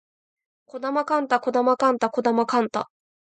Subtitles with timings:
[0.65, 2.89] 児玉幹太児玉幹太児玉幹太